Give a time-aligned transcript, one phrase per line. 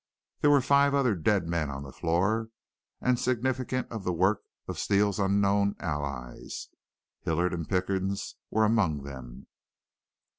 [0.39, 2.49] There were five other dead men on the floor,
[3.01, 6.69] and, significant of the work of Steele's unknown allies,
[7.19, 9.45] Hilliard and Pickens were among them.